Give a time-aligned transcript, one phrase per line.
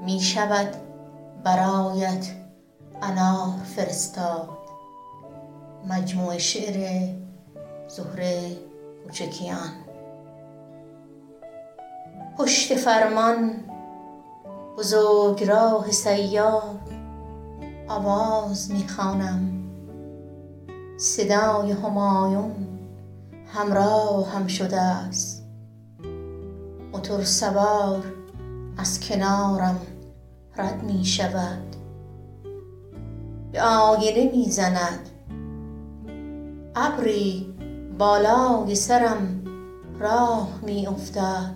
[0.00, 0.76] می شود
[1.44, 2.26] برایت
[3.02, 4.48] انار فرستاد.
[5.88, 7.08] مجموع شعر
[7.88, 8.56] زهره
[9.04, 9.72] کوچکیان.
[12.38, 13.50] پشت فرمان
[14.78, 16.80] بزرگراه صیاد
[17.88, 19.52] آواز می خوانم.
[20.98, 22.66] صدای همایون
[23.54, 25.46] همراهم شده است.
[26.92, 28.04] اتو سوار
[28.76, 29.80] از کنارم
[30.56, 31.76] رد می شود.
[33.52, 35.08] به آینه می زند.
[36.74, 37.54] ابری
[37.98, 39.42] بالای سرم
[39.98, 41.54] راه می افتد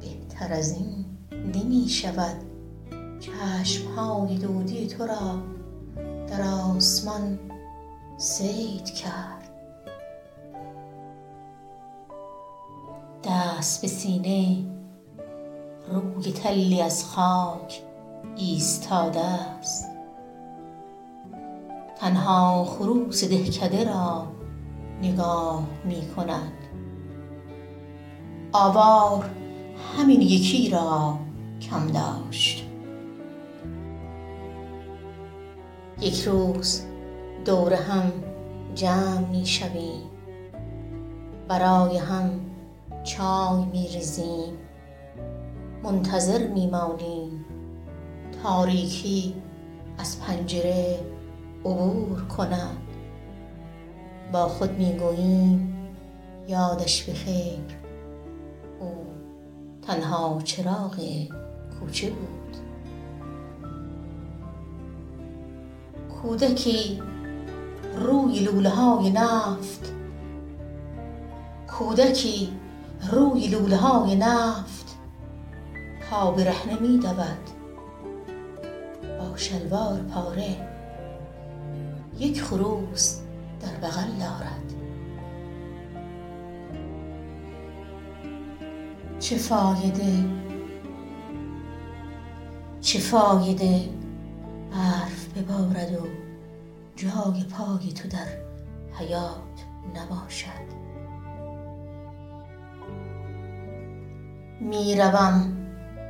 [0.00, 2.36] بهتر از این نمی شود
[3.20, 5.38] چشم های دودی تو را
[6.28, 7.38] در آسمان
[8.18, 9.50] صید کرد.
[13.24, 14.79] دست به سینه
[15.90, 17.82] روی تلی از خاک
[18.36, 19.90] ایستاده است.
[22.00, 24.26] تنها خروس دهکده را
[25.02, 26.52] نگاه می کند.
[28.52, 29.30] آوار
[29.98, 31.18] همین یکی را
[31.60, 32.66] کم داشت.
[36.00, 36.82] یک روز
[37.44, 38.12] دور هم
[38.74, 40.10] جمع می شویم.
[41.48, 42.30] برای هم
[43.04, 44.69] چای می ریزیم.
[45.82, 47.44] منتظر می مانیم
[48.42, 49.34] تاریکی
[49.98, 51.00] از پنجره
[51.64, 52.76] عبور کند.
[54.32, 55.76] با خود می گوییم
[56.48, 57.80] یادش به خیر.
[58.80, 59.06] او
[59.82, 60.96] تنها چراغ
[61.80, 62.56] کوچه بود.
[66.22, 67.02] کودکی
[67.96, 69.92] روی لوله های نفت.
[71.78, 72.48] کودکی
[73.12, 74.79] روی لوله های نفت.
[76.10, 77.50] پا برهنه می دود.
[79.18, 80.56] با شلوار پاره
[82.18, 83.20] یک خروس
[83.60, 84.74] در بغل دارد.
[89.18, 90.24] چه فایده؟
[92.80, 93.88] چه فایده
[94.70, 96.06] برف ببارد و
[96.96, 98.26] جای پای تو در
[98.98, 99.60] حیات
[99.94, 100.80] نباشد؟
[104.60, 105.59] می روم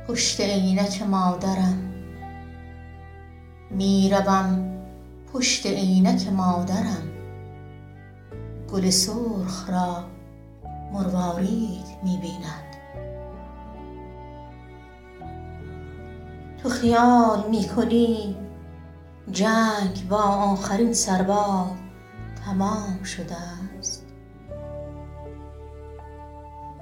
[0.07, 1.93] پشت عینک مادرم.
[3.71, 4.71] می روم
[5.33, 7.09] پشت عینک مادرم.
[8.73, 10.03] گل سرخ را
[10.93, 12.71] مروارید می بیند.
[16.63, 18.35] تو خیال می کنی
[19.31, 21.67] جنگ با آخرین سرباز
[22.45, 23.35] تمام شده
[23.79, 24.05] است.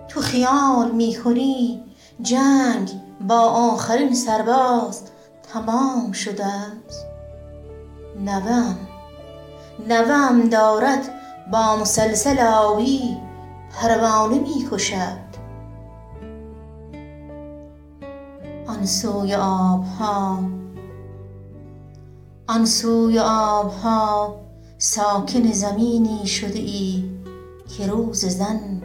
[0.08, 1.84] تو خیال می کنی
[2.22, 5.02] جنگ با آخرین سرباز
[5.54, 7.06] تمام شده است.
[9.88, 11.10] نوه ام دارد
[11.52, 13.18] با مسلسل آبی
[13.72, 15.30] پروانه می کشد.
[18.68, 20.40] آن سوی آب ها
[22.48, 24.36] آن سوی آب ها
[24.78, 27.04] ساکن زمینی شده ای
[27.78, 28.82] که روز زن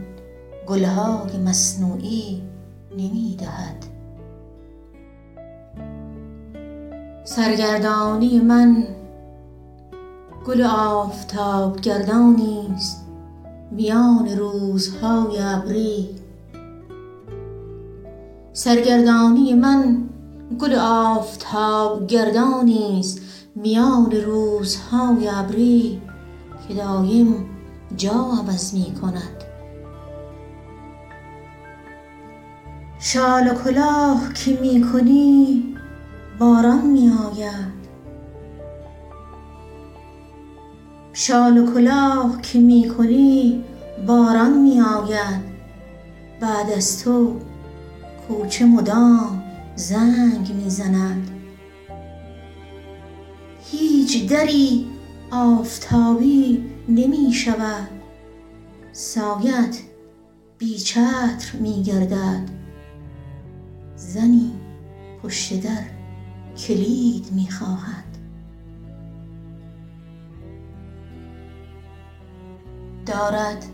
[0.67, 2.43] گل های مصنوعی
[2.91, 3.94] نمی دهد.
[7.27, 8.87] سرگردانی من
[10.47, 13.07] گل آفتاب گردانی است
[13.71, 16.09] میان روزهای ابری
[18.53, 20.09] سرگردانی من
[20.59, 23.21] گل آفتاب گردانی است
[23.55, 26.03] میان روزهای ابری
[26.69, 27.47] که دایم
[27.97, 29.45] جا عوض می کند.
[32.99, 35.74] شال و کلاه که می کنی
[36.39, 37.85] باران می آید
[41.13, 43.65] شال و کلاه که می کنی
[44.07, 45.41] باران می آید
[46.41, 47.37] بعد از تو
[48.29, 49.43] کوچه مدام
[49.77, 51.31] زنگ می زند
[53.71, 54.87] هیچ دری
[55.31, 57.89] آفتابی نمی شود
[58.93, 59.79] سایه ات
[60.59, 62.49] بی چتر می گردد
[63.97, 64.53] زنی
[65.23, 65.94] پشت در.
[66.57, 68.05] کلید می خواهد.
[73.07, 73.65] دارد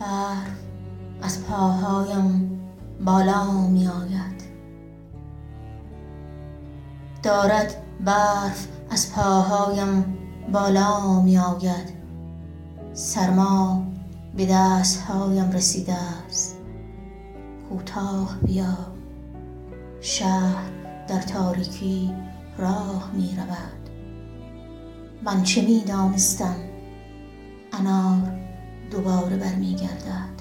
[0.00, 0.60] برف
[1.22, 2.60] از پاهایم
[3.04, 4.42] بالا می آید.
[7.22, 10.18] دارد برف از پاهایم
[10.52, 11.96] بالا می آید.
[12.92, 13.86] سرما
[14.36, 15.94] به دستهایم رسیده
[16.26, 16.58] است.
[17.70, 18.76] کوتاه بیا.
[20.00, 20.75] شهر
[21.08, 22.12] در تاریکی
[22.58, 23.90] راه می رود.
[25.22, 26.56] من چه می دانستم؟
[27.72, 28.32] انار
[28.90, 30.36] دوباره برمی گردد.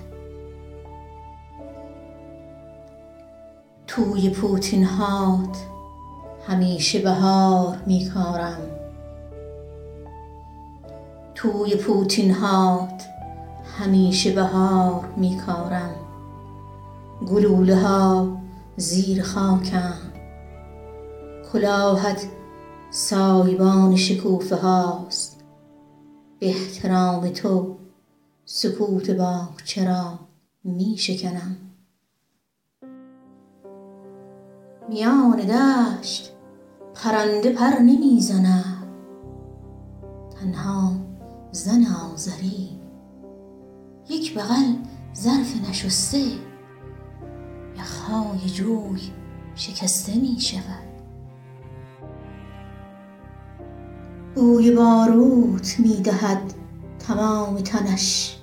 [3.87, 5.57] توی پوتین هات
[6.47, 8.57] همیشه بهار می کارم.
[11.35, 13.03] توی پوتین هات
[13.79, 15.95] همیشه بهار می کارم.
[17.27, 18.27] گلوله ها
[18.77, 20.04] زیر خاکند
[21.55, 22.27] کلاهت
[22.89, 25.43] سایبان شکوفه هاست.
[26.39, 27.75] به احترام تو
[28.45, 30.19] سکوت باغچه را
[30.63, 31.57] می شکنم.
[34.89, 36.33] میان دشت
[36.93, 38.87] پرنده پر نمی زند
[40.39, 40.91] تنها
[41.51, 42.69] زن آزری
[44.09, 44.73] یک بغل
[45.15, 46.23] ظرف نشسته.
[47.77, 49.01] یخهای جوی
[49.55, 50.84] شکسته می شود.
[54.35, 56.53] بوی باروت می دهد
[56.99, 58.37] تمام تنش.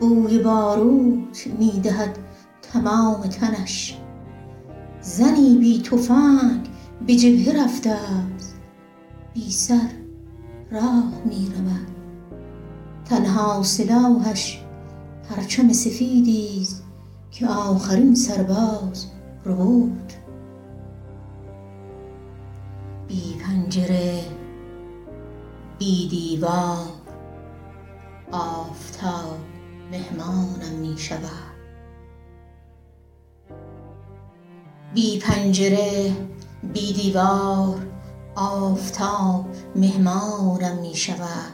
[0.00, 2.18] بوی باروت می دهد
[2.72, 3.98] تمام تنش.
[5.00, 6.68] زنی بی تفنگ
[7.06, 8.54] به جبهه رفته است.
[9.34, 9.88] بی سر
[10.70, 11.86] راه می رود
[13.04, 14.62] تنها سلاحش
[15.28, 16.84] پرچم سفیدی است
[17.30, 19.06] که آخرین سرباز
[19.44, 20.21] ربود.
[23.72, 24.24] پنجره
[25.78, 26.86] بی دیوار
[28.32, 29.38] آفتاب
[29.92, 31.20] مهمانم می شود.
[34.94, 36.12] بی پنجره
[36.72, 37.86] بی دیوار
[38.36, 39.44] آفتاب
[39.76, 41.52] مهمانم می شود.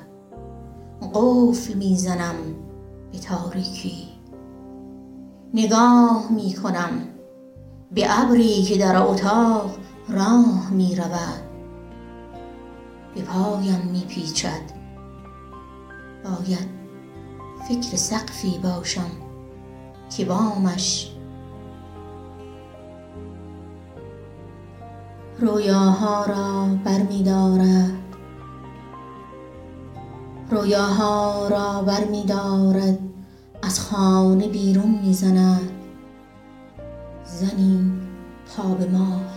[1.15, 2.37] قفل می زنم
[3.13, 4.09] به تاریکی.
[5.55, 7.09] نگاه می کنم
[7.93, 9.71] به ابری که در اتاق
[10.09, 11.48] راه می رود.
[13.15, 14.63] به پایم می پیچد
[16.25, 16.69] باید
[17.69, 19.11] فکر سقفی باشم
[20.17, 21.11] که بامش.
[25.41, 28.09] رویاها را برمی دارد
[30.51, 32.99] رویاها را برمی دارد
[33.63, 35.71] از خانه بیرون می زند
[37.25, 37.93] زنی
[38.57, 39.28] پا به ماه.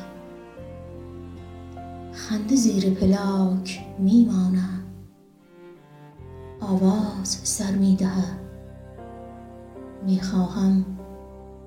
[2.32, 4.84] خنده زیر پلاک می ماند
[6.62, 8.40] آواز سر می دهد
[10.06, 10.86] می خواهم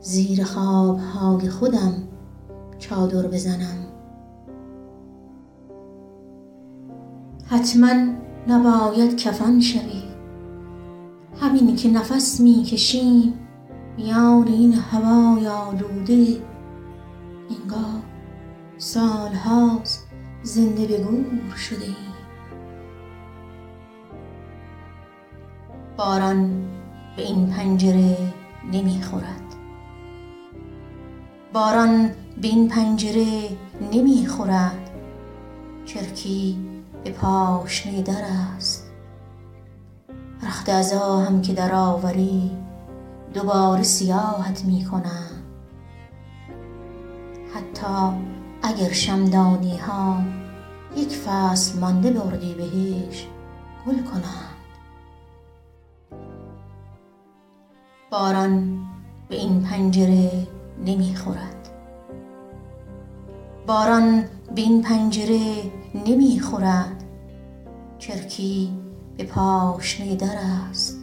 [0.00, 1.92] زیر خوابهای خودم
[2.78, 3.86] چادر بزنم.
[7.46, 7.94] حتما
[8.48, 10.02] نباید کفن شوی.
[11.40, 13.34] همین که نفس می کشیم
[13.96, 16.26] میان این هوای آلوده
[17.50, 18.02] انگار
[18.78, 20.03] سالهاست
[20.44, 22.14] زنده به گور شده ایم
[25.96, 26.68] باران
[27.16, 28.16] به این پنجره
[28.72, 29.54] نمی خورد
[31.52, 32.10] باران
[32.42, 33.26] به این پنجره
[33.92, 34.90] نمی خورد
[35.84, 36.58] چرکی
[37.04, 38.24] به پاشنه در
[38.56, 38.90] است.
[40.42, 42.50] رخت هم که در آوری
[43.34, 45.30] دوباره سیاهت می کنم
[47.54, 48.33] حتی
[48.66, 50.22] اگر شمدانی ها
[50.96, 53.26] یک فصل مانده بردی بهش
[53.86, 54.54] گل کنند.
[58.10, 58.78] باران
[59.28, 60.46] به این پنجره
[60.86, 61.68] نمی خورد
[63.66, 65.62] باران به این پنجره
[65.94, 67.04] نمی خورد
[67.98, 68.72] چرکی
[69.16, 70.36] به پاشنه در
[70.70, 70.98] است.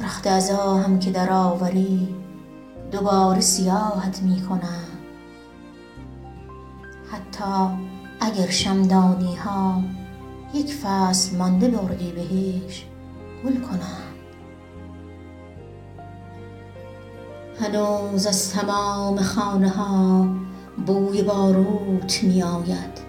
[0.00, 2.14] رخت هم که در آوری
[2.92, 4.87] دوباره سیاهت می کنم
[7.12, 7.76] حتی
[8.20, 9.82] اگر شمدانی ها
[10.54, 12.84] یک فصل مانده بردی بهش
[13.44, 14.08] گل کنند.
[17.60, 20.28] هنوز از تمام خانه ها
[20.86, 23.08] بوی باروت می آید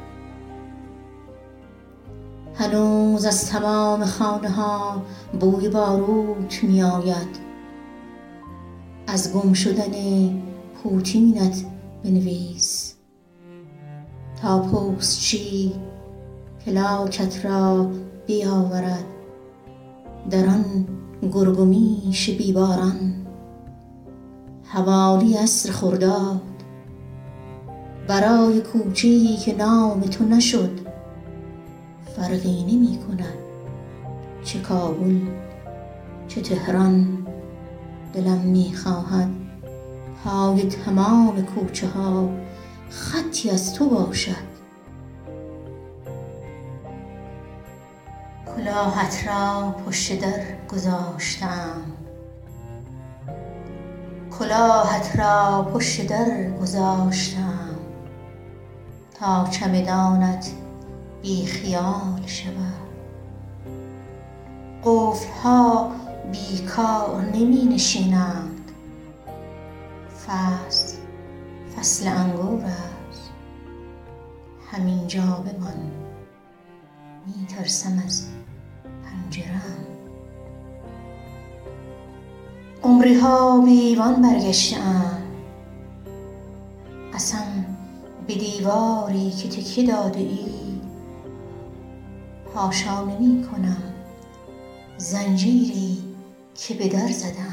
[2.55, 5.01] هنوز از تمام خانه ها
[5.39, 7.39] بوی باروت می آید
[9.07, 9.91] از گم شدن
[10.83, 11.65] پوتینت
[12.03, 12.88] بنویس.
[14.41, 15.73] تا پستچی
[16.65, 17.91] پلاکت را
[18.27, 19.05] بیاورد.
[20.29, 20.87] در آن
[21.33, 23.25] گرگ و میش بیباران
[24.63, 26.41] حوالی عصر خرداد
[28.07, 30.79] برای کوچه ای که نام تو نشد
[32.15, 33.37] فرقی نمی کند
[34.43, 35.19] چه کابل
[36.27, 37.25] چه تهران.
[38.13, 39.29] دلم می خواهد
[40.23, 42.29] پای تمام کوچه ها
[42.89, 44.49] خطی از تو باشد.
[48.55, 51.81] کلاهت را پشت در گذاشتم.
[54.39, 57.75] کلاهت را پشت در گذاشتم.
[59.19, 60.51] تا چمدانت
[61.21, 62.89] بی خیال شود.
[64.83, 65.91] قفل ها
[66.31, 68.71] بی کار نمی نشینند.
[70.27, 70.88] فصل
[71.79, 73.31] فصل انگور است.
[74.71, 75.91] همین جا بمان.
[77.25, 78.27] می ترسم از
[78.83, 79.61] پنجره
[82.83, 85.21] ام عمری ها به ایوان برگشته ام
[87.13, 87.65] قسم
[88.27, 90.45] به دیواری که تکیه داده ای
[92.55, 93.83] حاشا نمی کنم
[94.97, 95.97] زنجیری
[96.55, 97.48] که به در زده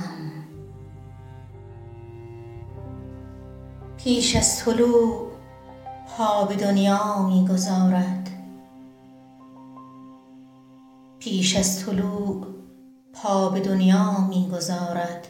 [4.06, 5.30] پیش از طلوع
[6.08, 8.30] پا به دنیا می گذارد
[11.18, 12.46] پیش از طلوع
[13.12, 15.28] پا به دنیا می گذارد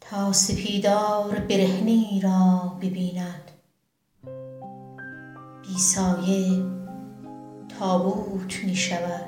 [0.00, 3.50] تا سپیدار برهنه را ببیند.
[5.62, 6.64] بی سایه
[7.78, 9.26] تابوت می شود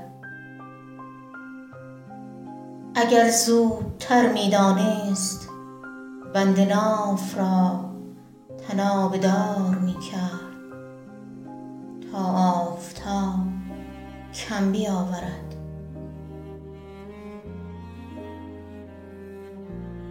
[2.95, 5.48] اگر زودتر می دانست
[6.35, 7.85] بند ناف را
[8.69, 10.49] طنابه دار می کرد
[12.13, 13.39] تا آفتاب
[14.35, 15.55] کم بیاورد.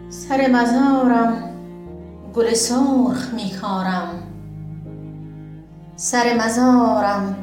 [0.08, 1.54] سر مزارم
[2.34, 4.22] گل سرخ می کارم
[5.96, 7.36] سر مزارم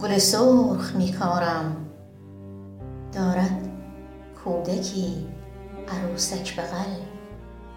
[0.00, 1.76] گل سرخ می کارم
[3.12, 3.68] دارد
[4.44, 5.26] کودکی
[5.88, 7.11] عروسک بغل.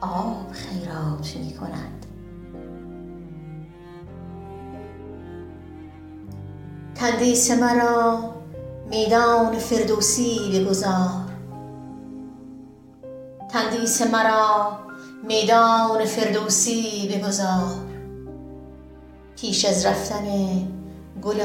[0.06, 2.06] آب خیرات می کند
[6.96, 8.20] تندیس مرا
[8.90, 11.10] میدان فردوسی بگذار.
[13.52, 14.80] تندیس مرا
[15.24, 17.76] میدان فردوسی بگذار.
[19.36, 20.26] پیش از رفتن
[21.22, 21.40] گل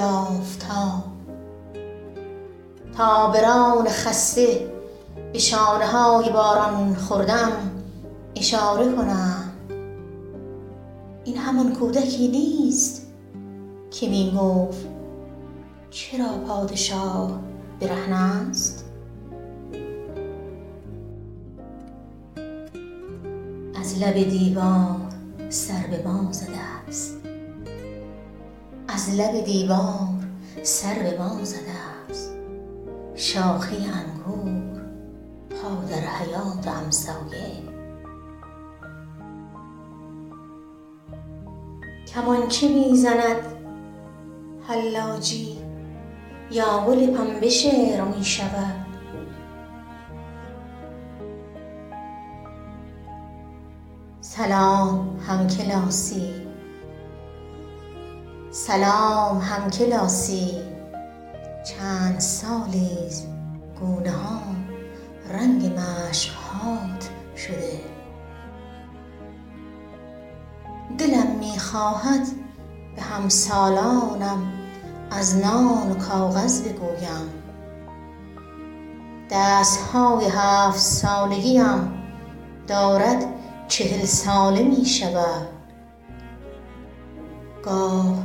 [2.97, 4.73] تا به ران خسته
[5.33, 7.80] به شانه های باران خوردم.
[8.37, 9.51] اشاره کنند
[11.25, 13.07] این همان کودکی نیست
[13.91, 14.87] که می گفت
[15.91, 17.41] چرا پادشاه
[17.81, 18.85] برهنه است؟
[23.81, 24.97] از لب دیوار
[25.49, 27.17] سر به ما زده است.
[28.89, 30.09] از لب دیوار
[30.63, 31.59] سر به ما زده
[32.11, 32.31] است.
[33.15, 34.81] شاخه انگور
[35.51, 37.70] پا در حیات همسایه
[42.15, 43.57] کمانچه می زند
[44.69, 45.59] حلاجی
[46.51, 48.87] یا گل پنبه شعر می شود
[54.21, 56.31] سلام همکلاسی.
[58.51, 60.51] سلام همکلاسی.
[61.67, 63.29] چند سالیست
[63.81, 64.41] گونه ها
[65.33, 67.81] رنگ مشک هات شده.
[70.99, 72.27] دلم می خواهد
[72.97, 74.53] به همسالانم
[75.11, 77.29] از نان و کاغذ بگویم.
[79.31, 81.93] دست های هفت سالگیم
[82.67, 83.25] دارد
[83.69, 85.49] چهل ساله می شود
[87.65, 88.19] گاه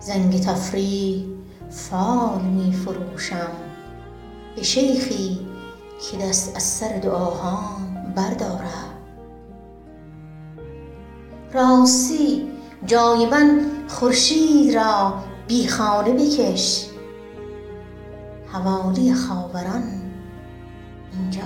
[0.00, 1.24] زنگ تفریح
[1.70, 3.50] فال می فروشم
[4.56, 5.46] به شیخی
[6.10, 8.91] که دست از سر دعاهام بردارد.
[11.54, 12.48] راستی
[12.86, 15.14] جای من خورشید را
[15.48, 16.86] بی خانه بکش.
[18.52, 19.82] حوالی خاوران
[21.12, 21.42] اینجا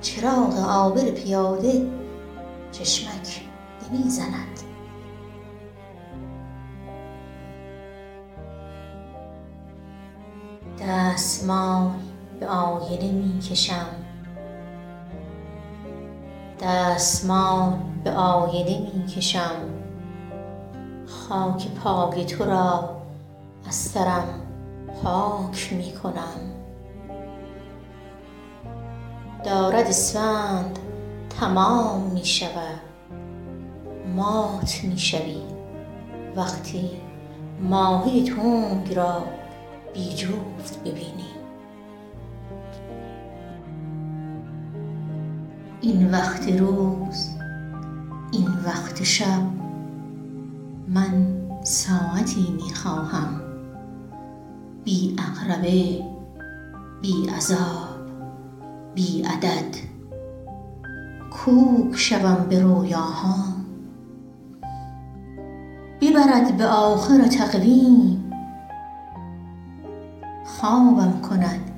[0.00, 1.90] چراغ عابر پیاده
[2.72, 3.42] چشمک
[3.92, 4.60] نمی زند
[10.80, 11.90] دستمال
[12.40, 14.03] به آینه می کشم
[16.64, 17.72] دستمال
[18.04, 19.56] به آینه می کشم.
[21.06, 22.90] خاک پای تو را
[23.68, 24.28] از سرم
[25.02, 26.40] پاک می کنم.
[29.44, 30.78] دارد اسفند
[31.40, 32.80] تمام می شود.
[34.16, 35.42] مات می شوی.
[36.36, 36.90] وقتی
[37.60, 39.24] ماهی تنگ را
[39.94, 41.33] بی جفت ببینی.
[45.84, 47.34] این وقت روز
[48.66, 49.42] وقت شب.
[50.88, 51.26] من
[51.62, 53.40] ساعتی می خواهم
[54.84, 56.02] بی عقربه
[57.02, 57.88] بی عذاب
[58.94, 59.76] بی عدد.
[61.30, 63.36] کوک شوم به رویاها
[66.00, 68.32] ببرد به آخر تقویم.
[70.44, 71.70] خوابم کند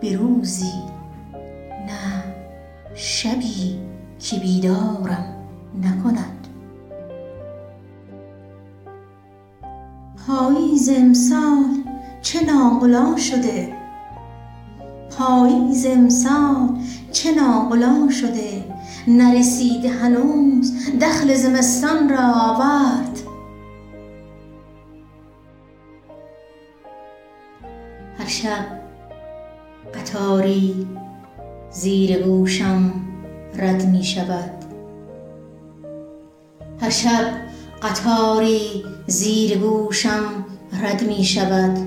[0.00, 0.72] به روزی
[1.86, 2.21] نه
[3.04, 3.78] شبی
[4.18, 5.34] که بیدارم
[5.82, 6.46] نکند.
[10.26, 11.64] پاییز امسال
[12.22, 13.76] چه ناقلا شده؟
[15.18, 16.78] پاییز امسال
[17.12, 18.64] چه ناقلا شده؟
[19.08, 23.18] نرسیده هنوز دخل زمستان را آورد.
[28.18, 28.66] هر شب
[29.94, 30.86] قطاری
[31.72, 32.92] زیر گوشم
[33.56, 34.50] رد می شود.
[36.80, 37.26] هر شب
[37.82, 40.22] قطاری زیر گوشم
[40.82, 41.78] رد می شود.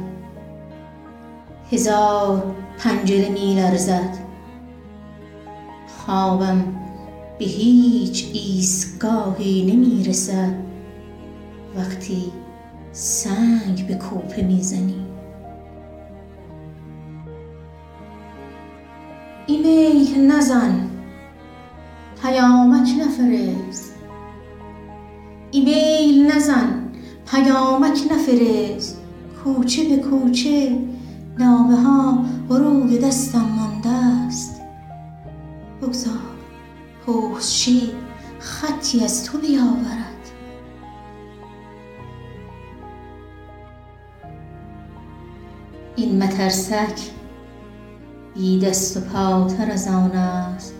[1.72, 4.18] هزار پنجره می لرزد.
[5.88, 6.64] خوابم
[7.40, 10.54] به هیچ ایستگاهی نمی رسد.
[11.76, 12.32] وقتی
[12.92, 14.62] سنگ به کوپه می
[20.16, 20.90] ایمیل نزن.
[22.22, 23.94] پیامک نفرست.
[25.52, 26.92] ایمیل نزن.
[27.32, 29.02] پیامک نفرست.
[29.44, 30.78] کوچه به کوچه.
[31.40, 34.62] نامه ها روی دستم مانده است
[35.82, 36.14] بگذار
[37.08, 37.92] پستچی
[38.40, 40.32] خطی از تو بیاورد.
[45.96, 47.00] این مترسک
[48.36, 50.74] بی دست و پاتر از آن است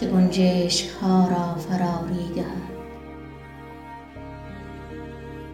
[0.00, 2.72] که گنجشک ها را فراری دهد.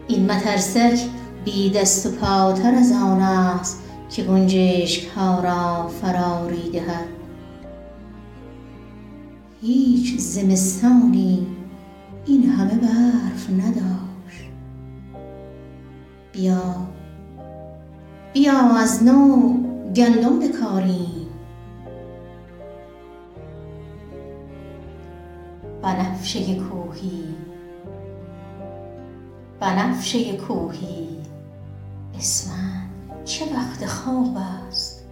[0.08, 1.08] این مترسک
[1.44, 7.08] بی دست و پاتر از آن است که گنجشک ها را فراری دهد.
[9.60, 11.46] هیچ زمستانی
[12.26, 14.50] این همه برف نداشت.
[16.32, 16.74] بیا
[18.32, 19.52] بیا از نو
[19.96, 21.17] گندم بکاریم.
[25.88, 27.24] بنفشه کوهی.
[29.60, 31.08] بنفشه کوهی.
[32.18, 32.82] اسمن
[33.24, 34.36] چه وقت خواب
[34.68, 35.04] است؟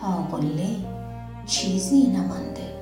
[0.00, 0.76] تا قله
[1.46, 2.72] چیزی نمانده.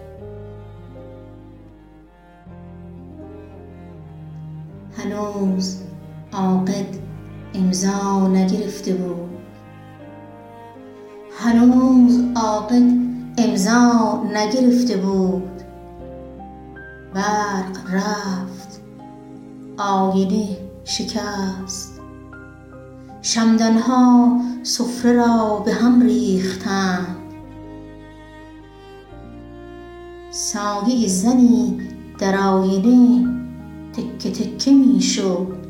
[4.98, 5.82] هنوز
[6.32, 6.96] عاقد
[7.54, 9.38] امضا نگرفته بود.
[11.38, 12.92] هنوز عاقد
[13.38, 15.59] امضا نگرفته بود.
[17.14, 18.80] برق رفت.
[19.78, 22.00] آینه شکست.
[23.22, 27.16] شمعدانها سفره را به هم ریختند.
[30.30, 31.80] سایه زنی
[32.18, 33.28] در آینه
[33.92, 35.60] تکه تکه می شد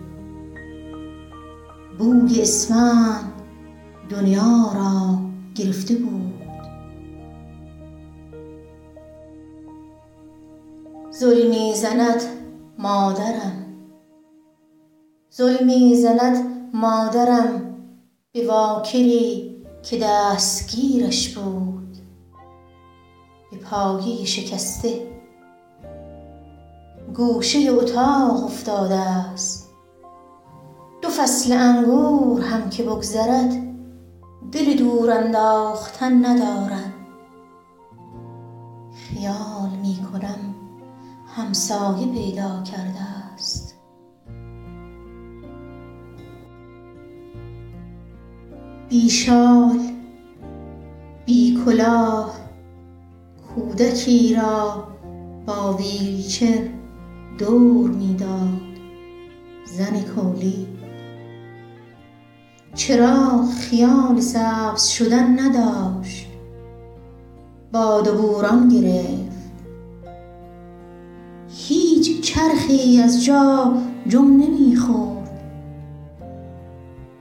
[1.98, 3.32] بوی اسفند
[4.10, 5.18] دنیا را
[5.54, 6.29] گرفته بود.
[11.20, 12.22] ظلمی زند
[12.78, 13.66] مادرم.
[15.36, 16.36] ظلمی زند
[16.74, 17.76] مادرم
[18.32, 21.96] به واکری که دستگیرش بود.
[23.50, 25.06] به پایه شکسته
[27.14, 29.70] گوشه اتاق افتاده است.
[31.02, 33.52] دو فصل انگور هم که بگذرد
[34.52, 36.92] دل دور انداختن ندارد.
[38.94, 39.49] خیال
[41.36, 43.00] همسایه پیدا کرده
[43.34, 43.74] است.
[48.88, 49.80] بی شال
[51.26, 52.34] بی کلاه
[53.54, 54.88] کودکی را
[55.46, 56.68] با ویلچر
[57.38, 58.60] دور می داد
[59.64, 60.66] زن کولی.
[62.74, 66.26] چراغ خیال سبز شدن نداشت؟
[67.72, 69.29] باد و بوران گرفت.
[72.40, 73.74] چرخی از جا
[74.06, 75.30] جم نمی خورد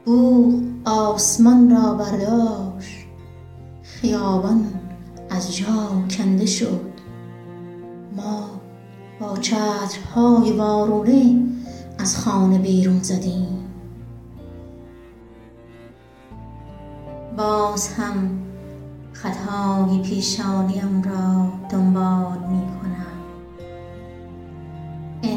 [0.05, 3.05] بوق آسمان را برداشت.
[3.83, 4.65] خیابان
[5.29, 6.91] از جا کنده شد.
[8.15, 8.49] ما
[9.19, 11.43] با چترهای وارونه
[11.97, 13.65] از خانه بیرون زدیم.
[17.37, 18.39] باز هم
[19.13, 22.78] خطای پیشانیم را دنبال می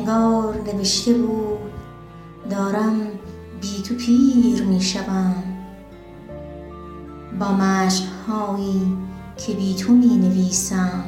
[0.02, 1.72] انگار نوشته بود
[2.50, 3.00] دارم
[3.60, 5.34] بی تو پیر می شوم
[7.38, 8.96] با مشقهایی
[9.36, 11.04] که بی تو می نویسم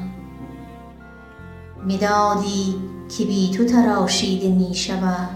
[1.86, 2.74] مدادی
[3.18, 5.28] که بی تو تراشیده می شود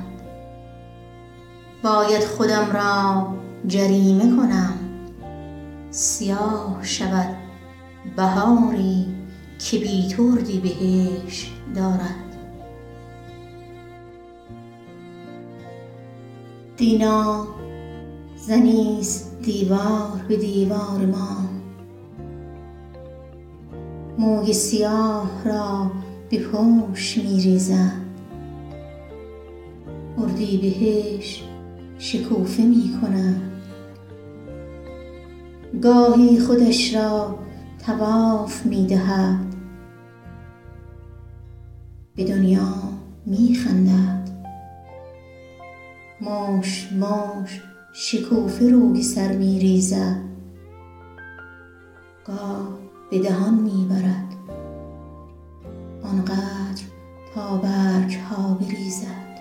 [1.83, 3.27] باید خودم را
[3.67, 4.75] جریمه کنم.
[5.91, 7.37] سیاه شود
[8.17, 9.07] بهاری
[9.59, 12.28] که بی تو اردیبهشت دارد.
[16.79, 17.47] دینا
[18.37, 21.37] زنیست دیوار به دیوار ما.
[24.19, 25.91] موی سیاه را
[26.31, 27.93] به پوش می ریزد
[30.19, 31.45] اردیبهشت
[31.99, 33.43] شکوفه می کند
[35.83, 37.39] گاهی خودش را
[37.87, 39.55] طواف می دهد
[42.17, 42.75] به دنیا
[43.27, 44.18] می خندد
[46.21, 50.21] مشت مشت شکوفه روی سر می ریزد.
[52.25, 52.69] گاه
[53.11, 54.35] به دهان می برد.
[56.03, 56.83] آنقدر
[57.35, 59.39] تا برگها بریزد.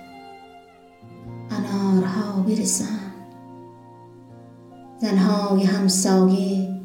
[1.52, 3.14] انارها برسند.
[4.98, 6.82] زنهای همسایه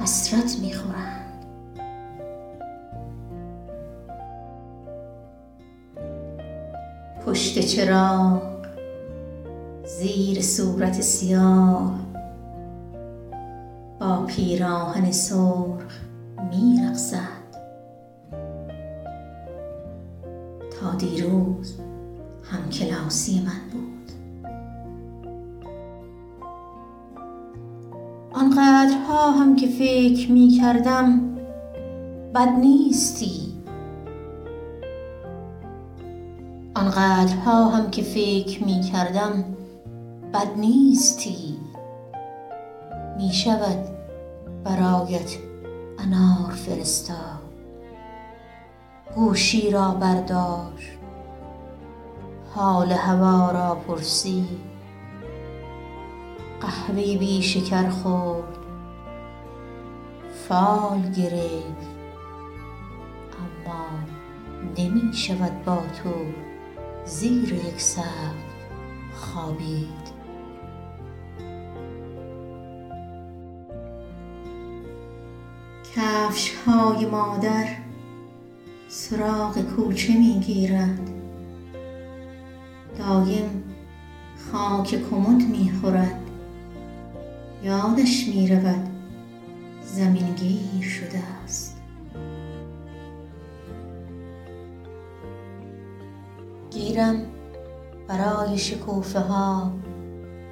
[0.00, 1.44] حسرت می خورند.
[7.26, 8.53] پشت چراغ
[9.98, 11.98] زیر صورت سیاه
[14.00, 16.00] با پیراهن سرخ
[16.50, 17.44] می رقصد
[20.80, 21.74] تا دیروز
[22.42, 24.10] همکلاسی من بود.
[28.32, 31.20] آنقدرها هم که فکر می کردم
[32.34, 33.54] بد نیستی.
[36.74, 39.44] آنقدرها هم که فکر می کردم
[40.34, 41.60] بد نیستی.
[43.16, 43.88] می شود
[44.64, 45.36] برایت
[45.98, 47.42] انار فرستاد.
[49.14, 50.98] گوشی را برداشت.
[52.54, 54.60] حال هوا را پرسید.
[56.60, 58.56] قهوه بی شکر خورد.
[60.48, 61.88] فال گرفت.
[63.38, 63.84] اما
[64.78, 66.10] نمی شود با تو
[67.04, 68.54] زیر یک سقف
[69.14, 70.03] خوابید.
[75.96, 77.68] کفشهای مادر
[78.88, 81.10] سراغ کوچه می گیرد
[82.98, 83.64] دایم
[84.52, 86.20] خاک کمد می خورد
[87.62, 88.88] یادش می رود
[89.82, 91.76] زمین گیر شده است.
[96.70, 97.16] گیرم
[98.08, 99.72] برای شکوفه ها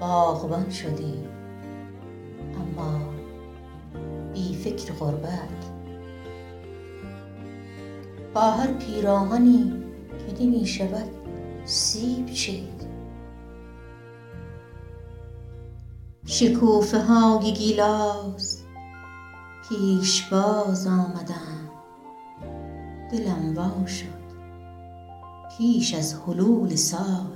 [0.00, 1.31] باغبان شدی.
[4.64, 5.72] فکر غربت.
[8.34, 9.72] با هر پیراهنی
[10.08, 11.08] که نمی شود
[11.64, 12.82] سیب چید
[16.26, 18.62] شکوفه های گیلاس
[19.68, 21.70] پیشباز آمدند
[23.12, 24.22] دلم وا شد
[25.58, 27.31] پیش از حلول سال